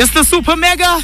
It's 0.00 0.14
the 0.14 0.22
Super 0.22 0.54
Mega. 0.54 1.00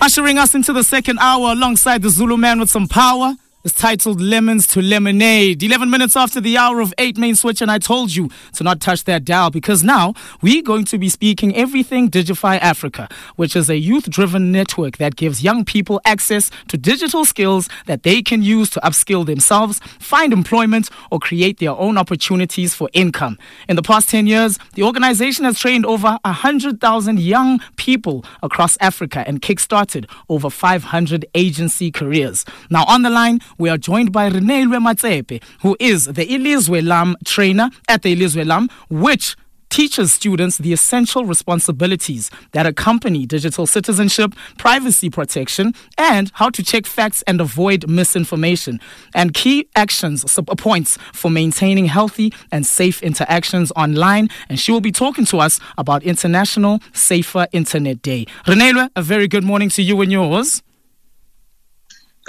Ushering 0.00 0.38
us 0.38 0.54
into 0.54 0.72
the 0.72 0.84
second 0.84 1.18
hour 1.18 1.50
alongside 1.50 2.02
the 2.02 2.08
Zulu 2.08 2.36
Man 2.36 2.60
with 2.60 2.70
some 2.70 2.86
power. 2.86 3.34
It's 3.62 3.74
titled 3.74 4.22
Lemons 4.22 4.66
to 4.68 4.80
Lemonade. 4.80 5.62
11 5.62 5.90
minutes 5.90 6.16
after 6.16 6.40
the 6.40 6.56
hour 6.56 6.80
of 6.80 6.94
8 6.96 7.18
main 7.18 7.34
switch, 7.34 7.60
and 7.60 7.70
I 7.70 7.76
told 7.76 8.16
you 8.16 8.30
to 8.54 8.64
not 8.64 8.80
touch 8.80 9.04
that 9.04 9.26
dial 9.26 9.50
because 9.50 9.84
now 9.84 10.14
we're 10.40 10.62
going 10.62 10.86
to 10.86 10.96
be 10.96 11.10
speaking 11.10 11.54
everything 11.54 12.08
Digify 12.08 12.58
Africa, 12.60 13.06
which 13.36 13.54
is 13.54 13.68
a 13.68 13.76
youth 13.76 14.08
driven 14.08 14.50
network 14.50 14.96
that 14.96 15.16
gives 15.16 15.44
young 15.44 15.66
people 15.66 16.00
access 16.06 16.50
to 16.68 16.78
digital 16.78 17.26
skills 17.26 17.68
that 17.84 18.02
they 18.02 18.22
can 18.22 18.42
use 18.42 18.70
to 18.70 18.80
upskill 18.80 19.26
themselves, 19.26 19.78
find 19.98 20.32
employment, 20.32 20.88
or 21.10 21.18
create 21.18 21.58
their 21.58 21.72
own 21.72 21.98
opportunities 21.98 22.72
for 22.72 22.88
income. 22.94 23.36
In 23.68 23.76
the 23.76 23.82
past 23.82 24.08
10 24.08 24.26
years, 24.26 24.58
the 24.72 24.84
organization 24.84 25.44
has 25.44 25.58
trained 25.58 25.84
over 25.84 26.18
100,000 26.24 27.20
young 27.20 27.60
people 27.76 28.24
across 28.42 28.78
Africa 28.80 29.22
and 29.26 29.42
kickstarted 29.42 30.10
over 30.30 30.48
500 30.48 31.26
agency 31.34 31.90
careers. 31.90 32.46
Now, 32.70 32.86
on 32.88 33.02
the 33.02 33.10
line, 33.10 33.40
we 33.60 33.68
are 33.68 33.78
joined 33.78 34.10
by 34.10 34.28
Reneiloe 34.30 34.80
Matsepe, 34.80 35.42
who 35.60 35.76
is 35.78 36.06
the 36.06 36.26
Ilizwe 36.26 36.84
Lam 36.84 37.14
trainer 37.24 37.70
at 37.88 38.02
the 38.02 38.16
Ilizwe 38.16 38.46
Lam, 38.46 38.68
which 38.88 39.36
teaches 39.68 40.12
students 40.12 40.58
the 40.58 40.72
essential 40.72 41.24
responsibilities 41.24 42.30
that 42.52 42.66
accompany 42.66 43.24
digital 43.24 43.66
citizenship, 43.66 44.34
privacy 44.58 45.08
protection, 45.10 45.72
and 45.96 46.32
how 46.34 46.50
to 46.50 46.62
check 46.62 46.86
facts 46.86 47.22
and 47.26 47.40
avoid 47.40 47.88
misinformation, 47.88 48.80
and 49.14 49.32
key 49.34 49.68
actions 49.76 50.24
points 50.56 50.98
for 51.12 51.30
maintaining 51.30 51.84
healthy 51.84 52.32
and 52.50 52.66
safe 52.66 53.02
interactions 53.02 53.70
online. 53.76 54.28
And 54.48 54.58
she 54.58 54.72
will 54.72 54.80
be 54.80 54.90
talking 54.90 55.26
to 55.26 55.38
us 55.38 55.60
about 55.78 56.02
International 56.02 56.80
Safer 56.92 57.46
Internet 57.52 58.02
Day. 58.02 58.26
Reneiloe, 58.46 58.88
a 58.96 59.02
very 59.02 59.28
good 59.28 59.44
morning 59.44 59.68
to 59.68 59.82
you 59.82 60.00
and 60.00 60.10
yours. 60.10 60.62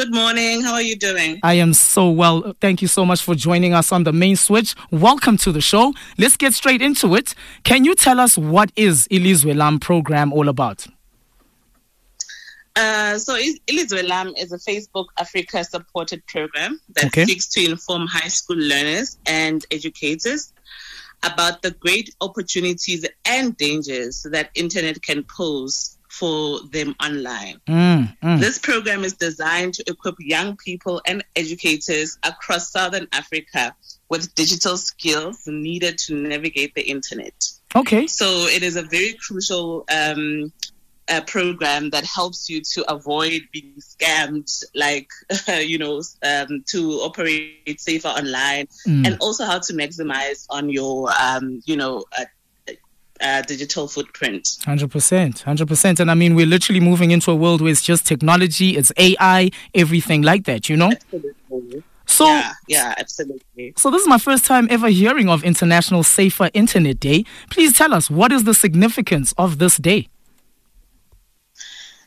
Good 0.01 0.15
morning. 0.15 0.63
How 0.63 0.73
are 0.73 0.81
you 0.81 0.95
doing? 0.95 1.39
I 1.43 1.53
am 1.53 1.73
so 1.75 2.09
well. 2.09 2.55
Thank 2.59 2.81
you 2.81 2.87
so 2.87 3.05
much 3.05 3.21
for 3.21 3.35
joining 3.35 3.75
us 3.75 3.91
on 3.91 4.03
the 4.03 4.11
main 4.11 4.35
switch. 4.35 4.73
Welcome 4.89 5.37
to 5.37 5.51
the 5.51 5.61
show. 5.61 5.93
Let's 6.17 6.37
get 6.37 6.55
straight 6.55 6.81
into 6.81 7.13
it. 7.13 7.35
Can 7.65 7.85
you 7.85 7.93
tell 7.93 8.19
us 8.19 8.35
what 8.35 8.71
is 8.75 9.07
Ilizwe 9.09 9.55
Lam 9.55 9.79
program 9.79 10.33
all 10.33 10.49
about? 10.49 10.87
Uh, 12.75 13.19
so 13.19 13.37
Ilizwe 13.69 14.07
Lam 14.07 14.33
is 14.39 14.51
a 14.51 14.57
Facebook 14.57 15.05
Africa 15.19 15.63
supported 15.63 16.25
program 16.25 16.81
that 16.95 17.05
Okay. 17.05 17.25
seeks 17.25 17.47
to 17.49 17.69
inform 17.69 18.07
high 18.07 18.29
school 18.29 18.57
learners 18.57 19.19
and 19.27 19.63
educators 19.69 20.51
about 21.21 21.61
the 21.61 21.69
great 21.69 22.09
opportunities 22.21 23.05
and 23.25 23.55
dangers 23.55 24.25
that 24.31 24.49
internet 24.55 24.99
can 25.03 25.23
pose 25.37 25.99
for 26.11 26.59
them 26.71 26.93
online. 27.01 27.55
Mm, 27.67 28.17
mm. 28.21 28.39
This 28.39 28.59
program 28.59 29.05
is 29.05 29.13
designed 29.13 29.73
to 29.75 29.83
equip 29.87 30.15
young 30.19 30.57
people 30.57 31.01
and 31.05 31.23
educators 31.37 32.17
across 32.23 32.69
Southern 32.69 33.07
Africa 33.13 33.73
with 34.09 34.35
digital 34.35 34.77
skills 34.77 35.43
needed 35.47 35.97
to 35.99 36.15
navigate 36.15 36.75
the 36.75 36.81
internet. 36.81 37.33
Okay. 37.75 38.07
So 38.07 38.25
it 38.47 38.61
is 38.61 38.75
a 38.75 38.81
very 38.81 39.13
crucial 39.25 39.85
um, 39.89 40.51
uh, 41.07 41.21
program 41.21 41.89
that 41.91 42.05
helps 42.05 42.49
you 42.49 42.61
to 42.73 42.91
avoid 42.91 43.43
being 43.53 43.75
scammed, 43.79 44.63
like, 44.75 45.09
you 45.47 45.77
know, 45.77 46.01
um, 46.23 46.63
to 46.67 46.91
operate 47.07 47.79
safer 47.79 48.09
online 48.09 48.67
Mm. 48.85 49.07
and 49.07 49.17
also 49.21 49.45
how 49.45 49.59
to 49.59 49.73
maximize 49.73 50.45
on 50.49 50.69
your, 50.69 51.09
um, 51.19 51.61
you 51.65 51.77
know, 51.77 52.03
uh, 52.17 52.25
uh, 53.21 53.41
digital 53.41 53.87
footprint. 53.87 54.43
100%. 54.61 55.43
100%. 55.43 55.99
And 55.99 56.11
I 56.11 56.13
mean, 56.13 56.35
we're 56.35 56.45
literally 56.45 56.79
moving 56.79 57.11
into 57.11 57.31
a 57.31 57.35
world 57.35 57.61
where 57.61 57.71
it's 57.71 57.81
just 57.81 58.05
technology, 58.05 58.77
it's 58.77 58.91
AI, 58.97 59.51
everything 59.73 60.21
like 60.21 60.45
that, 60.45 60.69
you 60.69 60.77
know? 60.77 60.91
Absolutely. 60.91 61.83
So, 62.07 62.25
yeah, 62.25 62.53
yeah, 62.67 62.93
absolutely. 62.97 63.73
so 63.77 63.89
this 63.89 64.01
is 64.01 64.07
my 64.07 64.17
first 64.17 64.43
time 64.43 64.67
ever 64.69 64.89
hearing 64.89 65.29
of 65.29 65.45
International 65.45 66.03
Safer 66.03 66.49
Internet 66.53 66.99
Day. 66.99 67.23
Please 67.49 67.77
tell 67.77 67.93
us, 67.93 68.09
what 68.09 68.33
is 68.33 68.43
the 68.43 68.53
significance 68.53 69.33
of 69.37 69.59
this 69.59 69.77
day? 69.77 70.09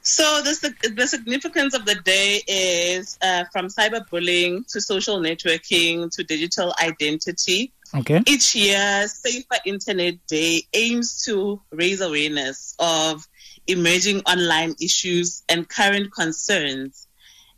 So 0.06 0.43
the, 0.43 0.93
the 0.94 1.06
significance 1.06 1.72
of 1.75 1.87
the 1.87 1.94
day 1.94 2.43
is 2.47 3.19
uh, 3.22 3.44
from 3.50 3.69
cyberbullying 3.69 4.71
to 4.72 4.81
social 4.83 5.19
networking 5.19 6.15
to 6.15 6.22
digital 6.22 6.75
identity. 6.83 7.72
Okay. 7.94 8.22
Each 8.27 8.55
year, 8.55 9.06
Safer 9.09 9.56
Internet 9.65 10.27
Day 10.27 10.62
aims 10.72 11.22
to 11.25 11.60
raise 11.71 12.00
awareness 12.00 12.75
of 12.78 13.27
emerging 13.66 14.21
online 14.21 14.75
issues 14.81 15.43
and 15.49 15.69
current 15.69 16.12
concerns. 16.12 17.06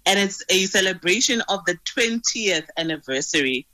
And 0.05 0.19
it's 0.19 0.45
a 0.49 0.67
celebration 0.67 1.43
of 1.49 1.65
the 1.65 1.79
20th 1.97 2.67
anniversary 2.77 3.67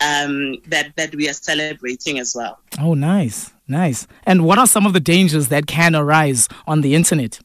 um, 0.00 0.56
that, 0.68 0.92
that 0.96 1.14
we 1.14 1.28
are 1.28 1.34
celebrating 1.34 2.18
as 2.18 2.34
well. 2.34 2.58
Oh, 2.80 2.94
nice. 2.94 3.52
Nice. 3.66 4.06
And 4.24 4.44
what 4.44 4.58
are 4.58 4.66
some 4.66 4.86
of 4.86 4.92
the 4.92 5.00
dangers 5.00 5.48
that 5.48 5.66
can 5.66 5.94
arise 5.94 6.48
on 6.66 6.80
the 6.80 6.94
internet? 6.94 7.40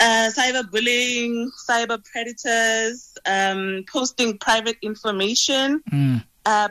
uh, 0.00 0.30
cyberbullying, 0.36 1.48
cyber 1.68 2.02
predators, 2.04 3.16
um, 3.26 3.84
posting 3.90 4.38
private 4.38 4.76
information, 4.82 5.82
Mm. 5.90 6.24
Uh, 6.46 6.68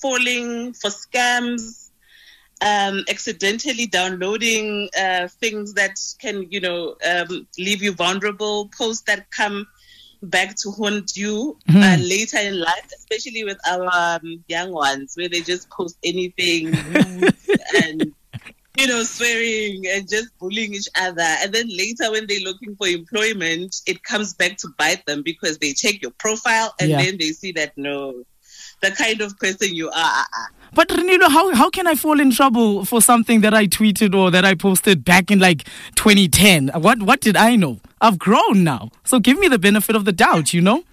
falling 0.00 0.72
for 0.74 0.90
scams, 0.90 1.90
um, 2.60 3.04
accidentally 3.08 3.86
downloading 3.86 4.88
uh, 4.98 5.28
things 5.40 5.74
that 5.74 5.96
can, 6.20 6.46
you 6.50 6.60
know, 6.60 6.96
um, 7.08 7.46
leave 7.58 7.82
you 7.82 7.92
vulnerable, 7.92 8.68
posts 8.76 9.04
that 9.06 9.30
come 9.30 9.66
back 10.22 10.54
to 10.56 10.70
haunt 10.70 11.16
you 11.16 11.58
uh, 11.68 11.96
Mhm. 11.96 12.08
later 12.08 12.38
in 12.38 12.60
life, 12.60 12.86
especially 12.96 13.44
with 13.44 13.58
our 13.68 13.88
um, 13.92 14.44
young 14.48 14.72
ones, 14.72 15.14
where 15.16 15.28
they 15.28 15.42
just 15.42 15.68
post 15.70 15.98
anything 16.04 16.72
and 17.74 18.12
you 18.78 18.86
know, 18.86 19.02
swearing 19.02 19.84
and 19.86 20.08
just 20.08 20.28
bullying 20.38 20.74
each 20.74 20.88
other. 20.98 21.20
And 21.22 21.52
then 21.52 21.68
later, 21.68 22.10
when 22.10 22.26
they're 22.26 22.40
looking 22.40 22.74
for 22.76 22.86
employment, 22.86 23.76
it 23.86 24.02
comes 24.02 24.32
back 24.34 24.56
to 24.58 24.68
bite 24.78 25.04
them 25.06 25.22
because 25.22 25.58
they 25.58 25.74
check 25.74 26.00
your 26.00 26.12
profile 26.18 26.74
and 26.80 26.90
Yeah. 26.90 26.98
then 26.98 27.18
they 27.18 27.32
see 27.32 27.52
that 27.52 27.72
no, 27.76 28.24
the 28.82 28.90
kind 28.90 29.20
of 29.20 29.38
person 29.38 29.74
you 29.74 29.88
are. 29.90 30.26
But 30.74 30.88
Reneiloe, 30.88 31.30
how, 31.30 31.54
how 31.54 31.70
can 31.70 31.86
I 31.86 31.94
fall 31.94 32.18
in 32.18 32.30
trouble 32.30 32.84
for 32.84 33.00
something 33.00 33.42
that 33.42 33.54
I 33.54 33.66
tweeted 33.66 34.14
or 34.14 34.30
that 34.30 34.44
I 34.44 34.54
posted 34.54 35.04
back 35.04 35.30
in 35.30 35.38
like 35.38 35.64
2010? 35.96 36.68
What 36.74 37.02
what 37.02 37.20
did 37.20 37.36
I 37.36 37.56
know? 37.56 37.80
I've 38.00 38.18
grown 38.18 38.64
now. 38.64 38.90
So 39.04 39.20
give 39.20 39.38
me 39.38 39.48
the 39.48 39.58
benefit 39.58 39.94
of 39.96 40.04
the 40.04 40.12
doubt, 40.12 40.52
you 40.52 40.60
know? 40.60 40.84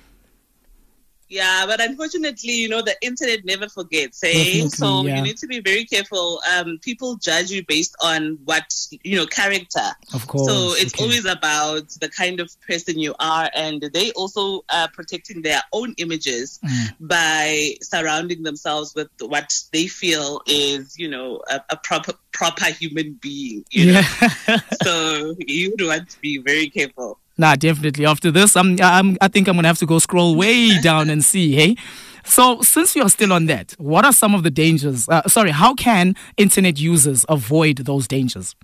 Yeah, 1.30 1.66
but 1.68 1.80
unfortunately, 1.80 2.54
you 2.54 2.70
know, 2.70 2.82
the 2.82 2.96
internet 3.02 3.46
never 3.46 3.70
forgets, 3.70 4.24
eh? 4.24 4.34
Definitely, 4.34 4.70
so 4.70 5.06
yeah. 5.06 5.18
you 5.18 5.22
need 5.22 5.38
to 5.38 5.48
be 5.48 5.60
very 5.60 5.86
careful. 5.86 6.42
Um, 6.58 6.80
people 6.82 7.16
judge 7.18 7.52
you 7.52 7.64
based 7.66 7.96
on 8.04 8.40
what, 8.46 8.66
you 9.04 9.16
know, 9.18 9.28
character. 9.28 9.86
Of 10.14 10.28
course. 10.28 10.48
So 10.48 10.74
it's 10.74 10.94
okay. 10.96 11.04
always 11.04 11.26
about 11.26 11.90
the 12.02 12.10
kind 12.10 12.40
of 12.40 12.50
person 12.62 12.98
you 12.98 13.14
are, 13.20 13.50
and 13.54 13.82
they 13.94 14.12
also 14.14 14.66
are 14.74 14.90
protecting 14.92 15.42
their 15.42 15.62
own 15.72 15.94
images 15.98 16.60
Mm. 16.60 16.94
by 17.00 17.76
surrounding 17.82 18.44
themselves 18.44 18.94
with 18.96 19.10
what 19.22 19.54
they 19.72 19.88
feel 19.88 20.42
is, 20.48 20.98
you 20.98 21.08
know, 21.08 21.42
a, 21.50 21.62
a 21.70 21.78
proper 21.78 22.14
proper 22.32 22.66
human 22.66 23.14
being. 23.22 23.64
You 23.72 23.94
know, 23.94 24.02
Yeah. 24.48 24.60
so 24.84 25.36
you 25.38 25.72
would 25.72 25.86
want 25.86 26.10
to 26.10 26.20
be 26.22 26.38
very 26.40 26.70
careful. 26.70 27.20
Nah, 27.40 27.56
definitely. 27.56 28.06
After 28.06 28.32
this, 28.32 28.58
I'm, 28.58 28.76
I'm, 28.82 29.18
I 29.22 29.30
think 29.30 29.48
I'm 29.48 29.56
going 29.56 29.64
to 29.64 29.70
have 29.70 29.78
to 29.80 29.86
go 29.86 29.98
scroll 29.98 30.36
way 30.36 30.78
down 30.84 31.10
and 31.10 31.24
see, 31.24 31.54
hey? 31.56 31.78
So, 32.26 32.62
since 32.62 32.98
you're 32.98 33.08
still 33.08 33.32
on 33.32 33.46
that, 33.46 33.72
what 33.78 34.04
are 34.04 34.12
some 34.12 34.36
of 34.36 34.44
the 34.44 34.52
dangers? 34.52 35.08
Uh, 35.08 35.24
sorry, 35.28 35.52
how 35.52 35.74
can 35.74 36.16
internet 36.36 36.78
users 36.78 37.26
avoid 37.30 37.78
those 37.78 38.10
dangers? 38.10 38.56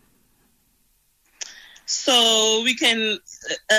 So 1.86 2.62
we 2.66 2.76
can, 2.76 3.18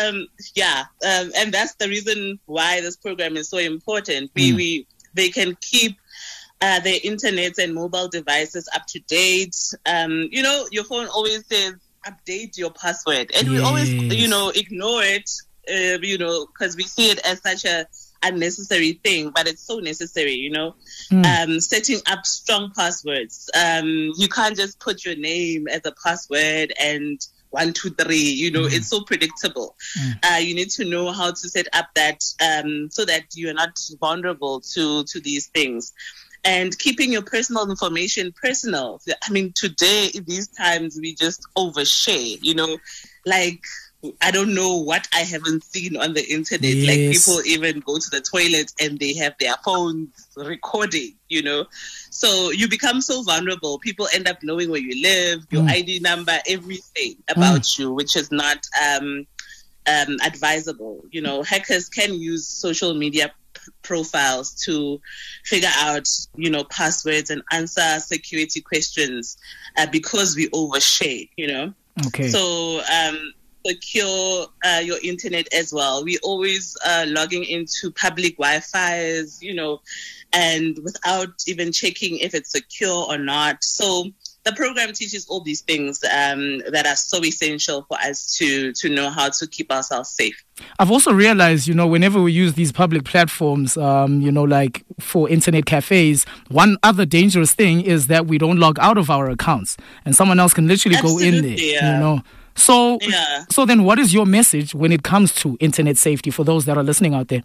um, 0.01 0.27
yeah, 0.55 0.85
um, 1.07 1.31
and 1.37 1.53
that's 1.53 1.75
the 1.75 1.89
reason 1.89 2.39
why 2.47 2.81
this 2.81 2.97
program 2.97 3.37
is 3.37 3.49
so 3.51 3.59
important. 3.59 4.31
We, 4.35 4.53
Mm. 4.53 4.57
we 4.57 4.87
they 5.15 5.29
can 5.29 5.57
keep 5.61 5.97
uh, 6.61 6.81
their 6.81 7.01
internet 7.03 7.59
and 7.59 7.75
mobile 7.75 8.09
devices 8.09 8.69
up 8.75 8.87
to 8.89 9.01
date. 9.01 9.57
Um, 9.87 10.29
you 10.31 10.43
know, 10.43 10.67
your 10.71 10.85
phone 10.85 11.09
always 11.09 11.45
says 11.47 11.75
update 12.07 12.57
your 12.57 12.71
password, 12.71 13.31
and 13.37 13.49
we 13.51 13.61
always, 13.61 13.91
you 13.93 14.29
know, 14.29 14.51
ignore 14.55 15.03
it. 15.03 15.31
Uh, 15.69 15.99
you 16.01 16.17
know, 16.17 16.47
because 16.47 16.77
we 16.77 16.85
see 16.85 17.11
it 17.11 17.19
as 17.27 17.43
such 17.43 17.65
a 17.65 17.87
unnecessary 18.23 19.01
thing, 19.05 19.31
but 19.35 19.49
it's 19.49 19.63
so 19.67 19.79
necessary. 19.81 20.35
You 20.35 20.51
know, 20.51 20.75
Mm. 21.11 21.25
um, 21.27 21.61
setting 21.61 22.01
up 22.07 22.25
strong 22.25 22.73
passwords. 22.77 23.51
Um, 23.55 24.13
you 24.17 24.29
can't 24.29 24.57
just 24.57 24.79
put 24.79 25.05
your 25.05 25.17
name 25.17 25.67
as 25.69 25.81
a 25.85 25.93
password 26.05 26.73
and 26.81 27.21
one, 27.51 27.73
two, 27.73 27.91
three. 27.91 28.17
You 28.43 28.51
know, 28.53 28.63
Mm. 28.63 28.73
it's 28.75 28.89
so 28.89 29.01
predictable. 29.03 29.77
Mm. 29.99 30.13
Uh, 30.25 30.39
you 30.39 30.55
need 30.55 30.71
to 30.71 30.85
know 30.85 31.11
how 31.13 31.31
to 31.31 31.49
set 31.49 31.67
up 31.73 31.89
that 31.95 32.21
um, 32.41 32.89
so 32.91 33.05
that 33.05 33.25
you 33.35 33.49
are 33.51 33.55
not 33.55 33.77
vulnerable 34.01 34.61
to 34.75 35.05
to 35.05 35.21
these 35.21 35.47
things. 35.49 35.93
And 36.47 36.79
keeping 36.79 37.13
your 37.13 37.23
personal 37.23 37.69
information 37.69 38.33
personal. 38.33 39.01
I 39.23 39.33
mean, 39.33 39.53
today, 39.55 40.11
these 40.25 40.47
times, 40.49 40.97
we 41.01 41.15
just 41.15 41.45
overshare, 41.57 42.39
you 42.41 42.55
know, 42.55 42.79
like 43.27 43.61
I 44.21 44.31
don't 44.31 44.55
know 44.55 44.77
what 44.77 45.09
I 45.13 45.21
haven't 45.21 45.65
seen 45.65 45.97
on 45.97 46.15
the 46.15 46.25
internet. 46.25 46.63
Yes. 46.63 46.87
Like 46.89 47.17
people 47.17 47.47
even 47.47 47.81
go 47.81 47.99
to 47.99 48.11
the 48.11 48.21
toilet 48.21 48.73
and 48.81 48.99
they 48.99 49.15
have 49.15 49.35
their 49.41 49.55
phones 49.65 50.29
recording, 50.37 51.15
you 51.29 51.43
know. 51.43 51.67
So 52.11 52.51
you 52.51 52.69
become 52.69 53.01
so 53.01 53.23
vulnerable. 53.23 53.79
People 53.79 54.09
end 54.15 54.29
up 54.29 54.43
knowing 54.43 54.71
where 54.71 54.81
you 54.81 55.03
live, 55.03 55.47
your 55.51 55.63
mm. 55.63 55.71
ID 55.71 56.01
number, 56.01 56.39
everything 56.47 57.17
about 57.29 57.63
mm. 57.63 57.79
you, 57.79 57.93
which 57.93 58.17
is 58.17 58.31
not 58.31 58.59
um, 58.81 59.27
um, 59.87 60.17
advisable. 60.25 61.05
You 61.11 61.23
know, 61.23 61.43
hackers 61.43 61.89
can 61.89 62.15
use 62.15 62.47
social 62.47 62.95
media 62.95 63.33
profiles 63.83 64.53
to 64.65 65.01
figure 65.45 65.71
out, 65.77 66.09
you 66.37 66.51
know, 66.51 66.65
passwords 66.65 67.31
and 67.31 67.43
answer 67.53 68.01
security 68.01 68.61
questions 68.61 69.37
uh, 69.77 69.87
because 69.91 70.37
we 70.37 70.49
overshare, 70.51 71.29
you 71.37 71.49
know. 71.49 71.73
Okay. 72.07 72.29
So 72.29 72.81
um, 72.93 73.33
secure 73.67 74.47
uh, 74.65 74.81
your 74.83 74.99
internet 75.03 75.53
as 75.53 75.73
well. 75.73 76.05
We 76.05 76.19
always 76.19 76.77
uh, 76.85 77.07
logging 77.09 77.45
into 77.45 77.91
public 77.91 78.37
Wi-Fi's, 78.37 79.43
you 79.43 79.55
know, 79.55 79.81
and 80.33 80.79
without 80.83 81.31
even 81.47 81.73
checking 81.73 82.19
if 82.19 82.35
it's 82.35 82.53
secure 82.53 83.07
or 83.09 83.19
not. 83.19 83.65
So 83.65 84.11
the 84.47 84.53
program 84.53 84.93
teaches 84.93 85.27
all 85.27 85.41
these 85.41 85.61
things 85.61 86.03
um, 86.05 86.59
that 86.71 86.87
are 86.87 86.95
so 86.95 87.23
essential 87.23 87.85
for 87.89 87.99
us 87.99 88.37
to 88.37 88.73
to 88.75 88.89
know 88.89 89.11
how 89.11 89.29
to 89.29 89.47
keep 89.47 89.71
ourselves 89.73 90.09
safe. 90.11 90.43
I've 90.79 90.91
also 90.91 91.13
realized, 91.13 91.67
you 91.67 91.75
know, 91.75 91.87
whenever 91.87 92.23
we 92.23 92.33
use 92.33 92.55
these 92.55 92.73
public 92.73 93.05
platforms, 93.05 93.77
um, 93.77 94.23
you 94.23 94.31
know, 94.31 94.45
like 94.45 94.85
for 95.01 95.29
internet 95.29 95.67
cafes, 95.67 96.25
one 96.49 96.79
other 96.85 97.05
dangerous 97.05 97.53
thing 97.53 97.83
is 97.83 98.07
that 98.07 98.27
we 98.27 98.39
don't 98.39 98.59
log 98.59 98.79
out 98.79 98.97
of 98.97 99.11
our 99.11 99.29
accounts, 99.29 99.77
and 100.05 100.15
someone 100.15 100.39
else 100.39 100.55
can 100.55 100.69
literally 100.69 100.97
Absolutely, 100.97 101.31
go 101.31 101.37
in 101.37 101.43
there. 101.43 101.59
Yeah. 101.59 101.95
You 101.95 102.01
know. 102.01 102.23
So, 102.55 102.99
yeah. 103.03 103.45
so 103.51 103.67
then, 103.67 103.85
what 103.85 103.99
is 103.99 104.15
your 104.15 104.25
message 104.25 104.75
when 104.75 104.91
it 104.91 105.03
comes 105.03 105.35
to 105.37 105.59
internet 105.61 105.99
safety 105.99 106.31
for 106.31 106.43
those 106.43 106.65
that 106.65 106.79
are 106.79 106.85
listening 106.85 107.13
out 107.13 107.29
there? 107.29 107.43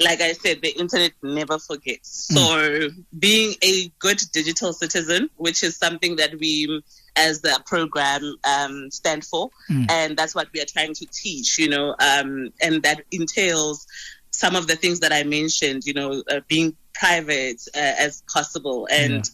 Like 0.00 0.20
I 0.20 0.32
said, 0.32 0.60
the 0.62 0.70
internet 0.78 1.12
never 1.22 1.58
forgets. 1.58 2.28
Mm. 2.32 2.36
So, 2.36 2.88
being 3.18 3.54
a 3.62 3.88
good 3.98 4.20
digital 4.32 4.72
citizen, 4.72 5.30
which 5.36 5.62
is 5.62 5.76
something 5.76 6.16
that 6.16 6.38
we 6.38 6.82
as 7.16 7.42
the 7.42 7.60
program 7.66 8.36
um, 8.44 8.90
stand 8.90 9.24
for, 9.24 9.50
mm. 9.70 9.90
and 9.90 10.16
that's 10.16 10.34
what 10.34 10.48
we 10.52 10.60
are 10.60 10.66
trying 10.66 10.94
to 10.94 11.06
teach. 11.06 11.58
You 11.58 11.68
know, 11.68 11.94
um, 12.00 12.52
and 12.60 12.82
that 12.82 13.02
entails 13.10 13.86
some 14.30 14.56
of 14.56 14.66
the 14.66 14.76
things 14.76 15.00
that 15.00 15.12
I 15.12 15.22
mentioned. 15.22 15.84
You 15.84 15.94
know, 15.94 16.22
uh, 16.30 16.40
being 16.48 16.76
private 16.94 17.60
uh, 17.74 17.92
as 17.98 18.22
possible 18.32 18.86
and 18.90 19.28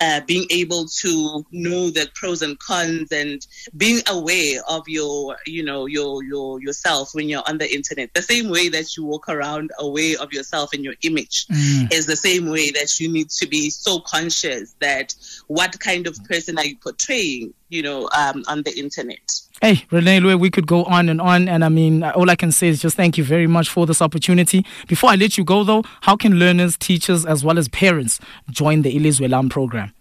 yeah. 0.00 0.18
uh, 0.18 0.20
being 0.26 0.46
able 0.50 0.86
to 0.86 1.44
know 1.50 1.90
the 1.90 2.08
pros 2.14 2.42
and 2.42 2.58
cons 2.58 3.10
and 3.10 3.46
being 3.76 4.00
aware 4.08 4.60
of 4.68 4.86
your 4.86 5.36
you 5.46 5.62
know 5.62 5.86
your 5.86 6.22
your 6.22 6.60
yourself 6.60 7.10
when 7.14 7.28
you're 7.28 7.42
on 7.46 7.58
the 7.58 7.74
internet 7.74 8.12
the 8.14 8.22
same 8.22 8.48
way 8.48 8.68
that 8.68 8.96
you 8.96 9.04
walk 9.04 9.28
around 9.28 9.70
aware 9.78 10.16
of 10.20 10.32
yourself 10.32 10.72
and 10.72 10.84
your 10.84 10.94
image 11.02 11.46
mm. 11.46 11.92
is 11.92 12.06
the 12.06 12.16
same 12.16 12.46
way 12.48 12.70
that 12.70 13.00
you 13.00 13.10
need 13.10 13.30
to 13.30 13.46
be 13.46 13.70
so 13.70 13.98
conscious 14.00 14.74
that 14.80 15.14
what 15.46 15.78
kind 15.80 16.06
of 16.06 16.22
person 16.24 16.58
are 16.58 16.66
you 16.66 16.76
portraying 16.76 17.52
you 17.68 17.82
know 17.82 18.08
um, 18.16 18.44
on 18.48 18.62
the 18.62 18.78
internet 18.78 19.40
Hey, 19.62 19.86
Renee 19.90 20.34
we 20.34 20.50
could 20.50 20.66
go 20.66 20.84
on 20.84 21.08
and 21.08 21.18
on. 21.18 21.48
And 21.48 21.64
I 21.64 21.70
mean, 21.70 22.04
all 22.04 22.28
I 22.28 22.36
can 22.36 22.52
say 22.52 22.68
is 22.68 22.82
just 22.82 22.94
thank 22.94 23.16
you 23.16 23.24
very 23.24 23.46
much 23.46 23.70
for 23.70 23.86
this 23.86 24.02
opportunity. 24.02 24.66
Before 24.86 25.10
I 25.10 25.14
let 25.14 25.38
you 25.38 25.44
go, 25.44 25.64
though, 25.64 25.82
how 26.02 26.14
can 26.14 26.38
learners, 26.38 26.76
teachers, 26.76 27.05
as 27.08 27.44
well 27.44 27.58
as 27.58 27.68
parents 27.68 28.18
join 28.50 28.82
the 28.82 28.94
Ilizwe 28.96 29.28
Lam 29.28 29.48
program? 29.48 29.92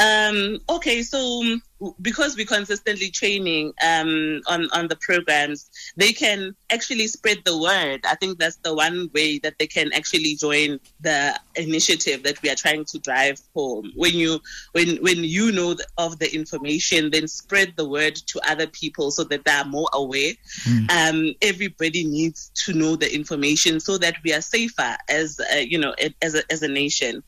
Um, 0.00 0.58
okay, 0.68 1.02
so 1.02 1.42
um, 1.42 1.62
because 2.00 2.34
we're 2.34 2.46
consistently 2.46 3.10
training 3.10 3.74
um, 3.86 4.40
on 4.46 4.68
on 4.72 4.88
the 4.88 4.96
programs, 4.96 5.70
they 5.96 6.12
can 6.12 6.54
actually 6.70 7.06
spread 7.06 7.38
the 7.44 7.58
word. 7.58 8.00
I 8.06 8.14
think 8.14 8.38
that's 8.38 8.56
the 8.56 8.74
one 8.74 9.10
way 9.12 9.38
that 9.40 9.58
they 9.58 9.66
can 9.66 9.92
actually 9.92 10.36
join 10.36 10.80
the 11.00 11.38
initiative 11.54 12.22
that 12.22 12.40
we 12.40 12.48
are 12.48 12.54
trying 12.54 12.86
to 12.86 12.98
drive 12.98 13.40
home. 13.54 13.92
When 13.94 14.14
you 14.14 14.40
when 14.72 14.96
when 15.02 15.22
you 15.22 15.52
know 15.52 15.76
of 15.98 16.18
the 16.18 16.34
information, 16.34 17.10
then 17.10 17.28
spread 17.28 17.74
the 17.76 17.86
word 17.86 18.16
to 18.16 18.40
other 18.48 18.68
people 18.68 19.10
so 19.10 19.24
that 19.24 19.44
they 19.44 19.52
are 19.52 19.66
more 19.66 19.88
aware. 19.92 20.32
Mm. 20.64 20.90
Um, 20.90 21.34
everybody 21.42 22.04
needs 22.04 22.50
to 22.64 22.72
know 22.72 22.96
the 22.96 23.14
information 23.14 23.80
so 23.80 23.98
that 23.98 24.16
we 24.24 24.32
are 24.32 24.40
safer 24.40 24.96
as 25.10 25.38
a, 25.52 25.66
you 25.66 25.78
know 25.78 25.94
as 26.22 26.34
a, 26.34 26.42
as 26.50 26.62
a 26.62 26.68
nation 26.68 27.22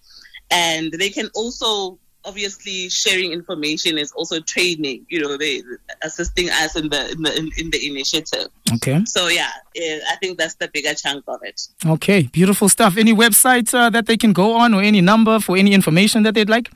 and 0.50 0.92
they 0.92 1.08
can 1.08 1.30
also 1.34 1.98
obviously 2.24 2.88
sharing 2.88 3.32
information 3.32 3.98
is 3.98 4.12
also 4.12 4.40
training 4.40 5.04
you 5.08 5.20
know 5.20 5.36
they 5.36 5.62
assisting 6.02 6.48
us 6.50 6.76
in 6.76 6.88
the 6.88 7.10
in 7.12 7.22
the 7.22 7.52
in, 7.58 7.70
the 7.70 7.86
initiative. 7.88 8.48
Okay. 8.74 9.02
So 9.06 9.28
yeah 9.28 9.50
i 9.74 10.16
think 10.20 10.38
that's 10.38 10.54
the 10.56 10.68
bigger 10.68 10.94
chunk 10.94 11.24
of 11.28 11.40
it. 11.42 11.60
Okay 11.84 12.22
beautiful 12.22 12.68
stuff. 12.68 12.96
Any 12.96 13.14
website 13.14 13.72
uh, 13.74 13.90
that 13.90 14.06
they 14.06 14.16
can 14.16 14.32
go 14.32 14.54
on 14.54 14.74
or 14.74 14.82
any 14.82 15.00
number 15.00 15.40
for 15.40 15.56
any 15.56 15.72
information 15.74 16.22
that 16.24 16.34
they'd 16.34 16.50
like? 16.50 16.70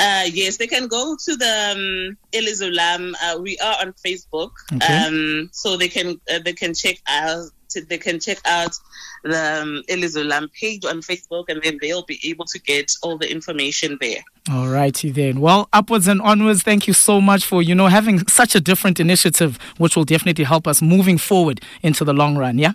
Uh, 0.00 0.24
yes, 0.32 0.56
they 0.56 0.66
can 0.66 0.88
go 0.88 1.14
to 1.14 1.36
the 1.36 1.54
um, 1.72 2.16
Ilizwe 2.32 2.74
Lam. 2.74 3.14
Uh, 3.22 3.38
we 3.38 3.58
are 3.58 3.76
on 3.82 3.92
Facebook, 3.92 4.52
okay. 4.72 5.04
um, 5.04 5.50
so 5.52 5.76
they 5.76 5.88
can 5.88 6.18
uh, 6.32 6.38
they 6.42 6.54
can 6.54 6.72
check 6.72 6.96
out 7.06 7.50
they 7.88 7.98
can 7.98 8.20
check 8.20 8.38
out 8.44 8.76
the 9.22 9.60
um, 9.62 10.48
page 10.60 10.84
on 10.84 11.00
Facebook 11.00 11.44
and 11.48 11.62
then 11.62 11.78
they'll 11.80 12.04
be 12.04 12.20
able 12.24 12.44
to 12.46 12.58
get 12.58 12.92
all 13.02 13.18
the 13.18 13.30
information 13.30 13.98
there. 14.00 14.22
All 14.50 14.68
righty 14.68 15.10
then. 15.10 15.40
Well, 15.40 15.68
upwards 15.72 16.08
and 16.08 16.20
onwards, 16.22 16.62
thank 16.62 16.86
you 16.86 16.94
so 16.94 17.20
much 17.20 17.44
for, 17.44 17.62
you 17.62 17.74
know, 17.74 17.88
having 17.88 18.26
such 18.28 18.54
a 18.54 18.60
different 18.60 18.98
initiative, 19.00 19.58
which 19.78 19.96
will 19.96 20.04
definitely 20.04 20.44
help 20.44 20.66
us 20.66 20.80
moving 20.80 21.18
forward 21.18 21.60
into 21.82 22.04
the 22.04 22.12
long 22.12 22.36
run, 22.36 22.58
yeah? 22.58 22.72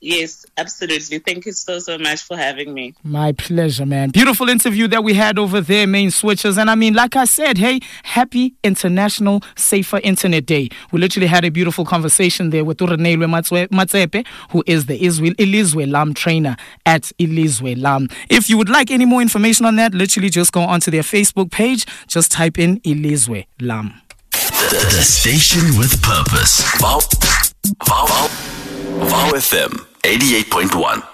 Yes, 0.00 0.46
absolutely. 0.56 1.18
Thank 1.18 1.46
you 1.46 1.52
so, 1.52 1.80
so 1.80 1.98
much 1.98 2.22
for 2.22 2.36
having 2.36 2.72
me. 2.72 2.94
My 3.02 3.32
pleasure, 3.32 3.84
man. 3.84 4.10
Beautiful 4.10 4.48
interview 4.48 4.86
that 4.88 5.02
we 5.02 5.14
had 5.14 5.38
over 5.40 5.60
there, 5.60 5.88
main 5.88 6.10
switchers. 6.10 6.56
And 6.56 6.70
I 6.70 6.76
mean, 6.76 6.94
like 6.94 7.16
I 7.16 7.24
said, 7.24 7.58
hey, 7.58 7.80
happy 8.04 8.54
International 8.62 9.42
Safer 9.56 9.98
Internet 10.04 10.46
Day. 10.46 10.68
We 10.92 11.00
literally 11.00 11.26
had 11.26 11.44
a 11.44 11.50
beautiful 11.50 11.84
conversation 11.84 12.50
there 12.50 12.64
with 12.64 12.78
Urenelwe 12.78 13.68
Matsepe, 13.70 14.24
who 14.50 14.62
is 14.66 14.86
the 14.86 14.98
Ilizwe 15.00 15.90
Lam 15.90 16.14
trainer 16.14 16.56
at 16.86 17.10
Ilizwe 17.18 17.80
Lam. 17.80 18.08
If 18.30 18.48
you 18.48 18.56
would 18.56 18.68
like 18.68 18.92
any 18.92 19.04
more 19.04 19.20
information 19.20 19.66
on 19.66 19.76
that, 19.76 19.94
literally 19.94 20.30
just 20.30 20.52
go 20.52 20.60
onto 20.60 20.92
their 20.92 21.02
Facebook 21.02 21.50
page. 21.50 21.86
Just 22.06 22.30
type 22.30 22.56
in 22.56 22.80
Ilizwe 22.82 23.46
Lam. 23.60 24.00
The, 24.30 24.76
the 24.94 25.02
station 25.02 25.76
with 25.76 26.00
purpose. 26.02 26.62
Wow. 26.80 27.00
Wow. 27.88 28.28
VOW 28.98 29.30
FM 29.36 29.86
88.1. 30.02 31.08